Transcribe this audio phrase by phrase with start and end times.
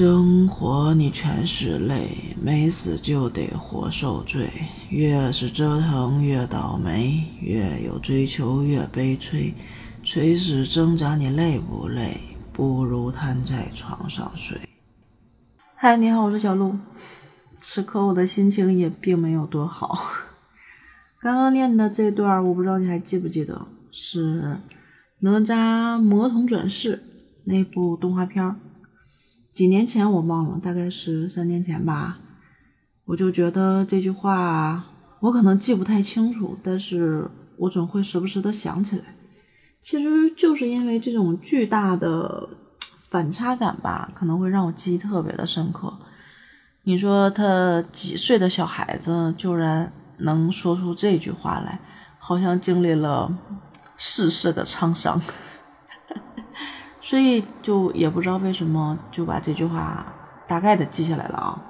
[0.00, 4.50] 生活你全是泪，没死就得活受罪。
[4.88, 9.52] 越是折腾越倒霉，越有追求越悲催。
[10.02, 12.18] 垂死挣扎你累不累？
[12.50, 14.58] 不如瘫在床上睡。
[15.74, 16.78] 嗨，你好，我是小鹿。
[17.58, 19.98] 此刻我的心情也并没有多好。
[21.20, 24.60] 刚刚念的这段，我不知道你还记不记得，是
[25.18, 27.02] 哪吒魔童转世
[27.44, 28.56] 那部动画片儿。
[29.52, 32.18] 几年前我忘了，大概是三年前吧。
[33.04, 34.84] 我就觉得这句话
[35.20, 39.16] 我可能记不太清楚，但是我总会时不时的想起来。
[39.82, 42.48] 其实就是因为这种巨大的
[42.82, 45.92] 反差感吧，可能会让我记忆特别的深刻。
[46.84, 51.80] 你说他几岁的小孩子，居然能说出这句话来，
[52.18, 53.36] 好像经历了
[53.96, 55.20] 世事的沧桑。
[57.00, 60.06] 所以就也不知道为什么就把这句话
[60.46, 61.62] 大概的记下来了啊。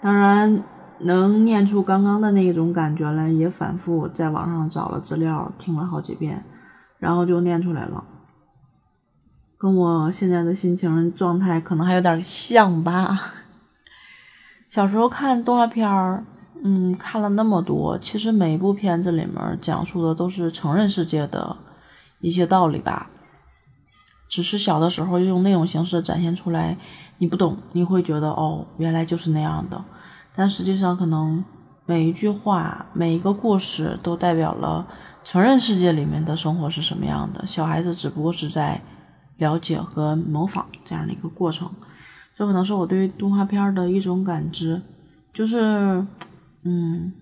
[0.00, 0.62] 当然
[1.00, 6.44] 能念出刚刚的那种感觉来，也反复在网上找了资料，听了好几遍，
[6.98, 8.04] 然后就念出来了。
[9.58, 13.34] 跟我现在的心情状态可能还有点像吧。
[14.70, 16.24] 小时候看动画片儿，
[16.64, 21.56] 嗯，看了那么多，其实每一部片子里面讲述的都是成人世界的
[22.20, 23.10] 一些道理吧。
[24.30, 26.78] 只是小的时候用那种形式展现出来，
[27.18, 29.84] 你不懂，你会觉得哦，原来就是那样的。
[30.34, 31.44] 但实际上，可能
[31.84, 34.86] 每一句话、每一个故事都代表了
[35.24, 37.44] 成人世界里面的生活是什么样的。
[37.44, 38.80] 小孩子只不过是在
[39.38, 41.68] 了解和模仿这样的一个过程。
[42.36, 44.80] 这可能是我对动画片的一种感知，
[45.34, 46.06] 就是，
[46.62, 47.12] 嗯，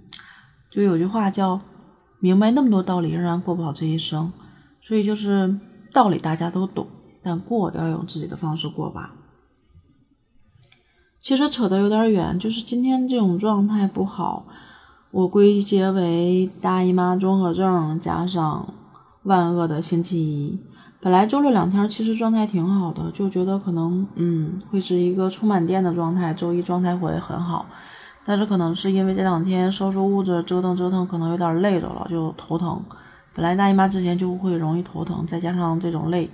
[0.70, 1.60] 就有句话叫
[2.20, 4.30] “明白那么多道理，仍然过不好这一生”，
[4.82, 5.58] 所以就是
[5.92, 6.86] 道理大家都懂。
[7.28, 9.12] 但过要用自己的方式过吧。
[11.20, 14.46] 其实扯得有点远，就是今天这种状态不好，
[15.10, 18.72] 我归结为大姨妈综合症加上
[19.24, 20.58] 万恶的星期一。
[21.00, 27.66] 本来周六两天其实状态挺好的，就觉得可能嗯会是一个充满电的状态，周一状态会很好。
[28.24, 32.82] 但是可能是因为这两天收拾屋子折腾折腾，可能有点累着了，就头疼。
[33.34, 36.30] 本来大姨妈之前就会容易头疼，再加上这种累。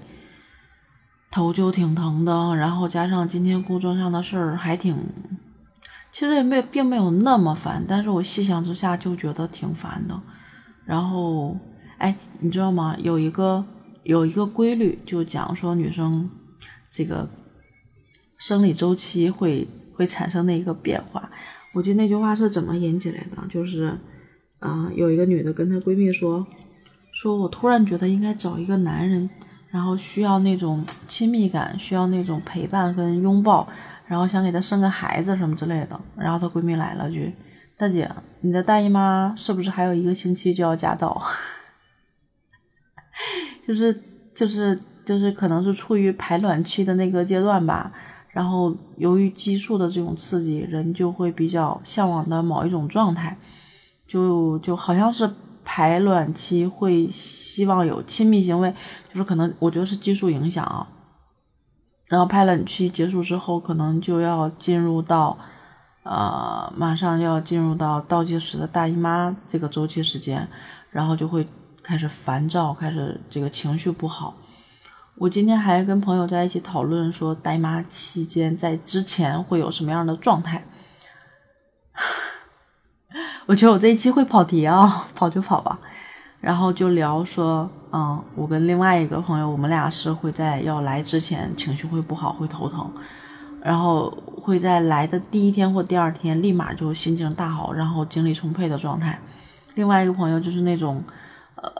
[1.35, 4.97] 头就挺疼的，然后加上今天工作上的事儿还挺，
[6.13, 10.23] 其实也没并没有那么烦，但是我细想之下就觉得挺烦的。
[10.85, 11.59] 然后，
[11.99, 12.97] 哎，你知道吗？
[13.01, 13.65] 有一个
[14.05, 16.31] 有一个规律，就讲说女生
[16.89, 17.29] 这个
[18.39, 21.29] 生理周期会会产生的一个变化。
[21.73, 23.45] 我记得那句话是怎么引起来的？
[23.51, 23.99] 就是，
[24.61, 26.47] 嗯，有一个女的跟她闺蜜说，
[27.13, 29.29] 说我突然觉得应该找一个男人。
[29.75, 33.67] 然后需要那种亲密感，需要那种陪伴跟拥抱，
[34.07, 36.01] 然后想给她生个孩子什么之类的。
[36.17, 37.35] 然后她闺蜜来了句
[37.77, 38.09] ：“大姐，
[38.43, 41.21] 你的大姨妈是不是还有一个星期就要驾到？”
[43.67, 44.01] 就是
[44.33, 47.91] 就是就是可能是处于排卵期的那个阶段吧。
[48.29, 53.37] 然后由于激素的这种刺激，人就会比较向往的某一种状态，
[54.07, 55.29] 就就好像是。
[55.65, 58.73] 排卵期会希望有亲密行为，
[59.13, 60.87] 就是可能我觉得是激素影响啊。
[62.07, 65.39] 然后排卵期结束之后，可能就要进入到，
[66.03, 70.47] 呃，马上要进入到倒计时的大姨妈这个周期时间，
[70.91, 71.49] 然后就会
[71.83, 74.35] 开始烦躁，开始这个情绪不好。
[75.17, 80.67] 我今天还跟朋友在一起讨论说，大姨妈期间在之前会有什么样的状态。
[83.47, 85.79] 我觉得我这一期会跑题啊，跑就跑吧。
[86.41, 92.91] 然后就聊说，嗯，我跟另外一个朋友，我们俩是会在要来之前情绪会不好，会头疼，
[93.63, 99.19] 然后会在来的第一天或第二天立马就心情大好，然后精力充沛的状态。
[99.75, 101.03] 另外一个朋友就是那种，
[101.57, 101.71] 呃，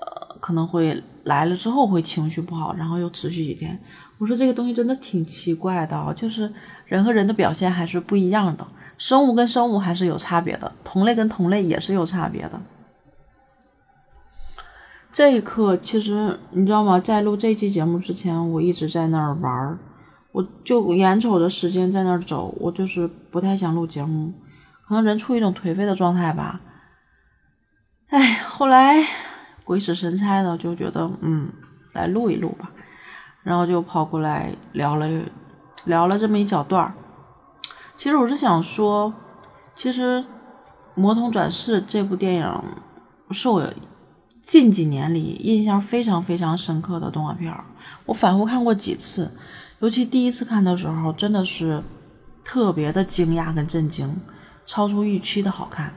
[0.41, 3.79] 可能会来了之后会情绪不好，然后又持续几天。
[4.19, 6.53] 我说这个东西真的挺奇怪的，就是
[6.87, 8.67] 人和人的表现还是不一样的。
[8.97, 12.61] 生物跟生物还是有差别的，同类跟同类也是有差别的。
[15.13, 16.99] 这一刻，其实你知道吗？
[16.99, 19.79] 在录这期节目之前，我一直在那儿玩儿，
[20.33, 24.33] 我就眼瞅着时间在那儿走，我就是不太想录节目，
[24.89, 26.61] 可能人处于一种颓废的状态吧。
[28.09, 29.07] 哎，后来
[29.65, 31.49] 鬼使神差的就觉得，嗯，
[31.93, 32.73] 来录一录吧，
[33.45, 35.09] 然后就跑过来聊了
[35.85, 36.95] 聊了这么一小段儿。
[38.05, 39.15] 其实我是想说，
[39.75, 40.21] 其实
[40.95, 42.63] 《魔童转世》这部电影
[43.31, 43.67] 是我
[44.43, 47.65] 近几年里印象非常非常深刻的动画片儿。
[48.05, 49.31] 我反复看过几次，
[49.79, 51.83] 尤其第一次看的时候，真的是
[52.45, 54.15] 特别的惊讶跟震惊，
[54.67, 55.91] 超出预期的好看。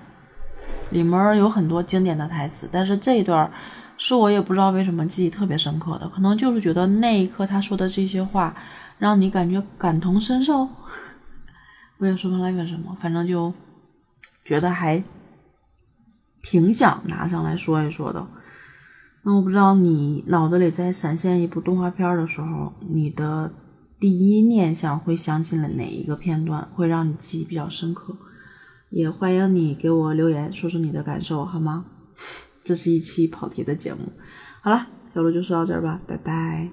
[0.92, 3.51] 里面有很多经典的台词，但是这一段
[3.98, 8.56] 是我也不知道为什么记忆特别深刻的，可能就是觉得那一刻他说的这些话
[8.98, 10.69] 让你感觉感同身受。
[11.99, 13.53] 我也说不上来为什么，反正就
[14.45, 15.03] 觉得还
[16.41, 18.27] 挺想拿上来说一说的。
[19.23, 23.51] 那我不知道你脑子里在闪现一部动画片的时候，你的
[23.99, 28.15] 第一念想会想起了哪一个片段，会让你记忆比较深刻？
[28.89, 31.85] 也欢迎你给我留言，说说你的感受，好吗？
[32.63, 34.13] 这是一期跑题的节目。
[34.61, 36.69] 好了，小鹿就说到这儿吧，拜拜。